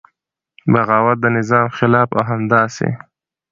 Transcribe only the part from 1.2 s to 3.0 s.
د نظام خلاف او همداسې